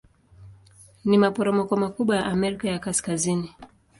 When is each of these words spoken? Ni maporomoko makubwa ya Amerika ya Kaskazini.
Ni 1.07 1.17
maporomoko 1.23 1.73
makubwa 1.77 2.15
ya 2.15 2.25
Amerika 2.25 2.67
ya 2.69 2.79
Kaskazini. 2.79 3.51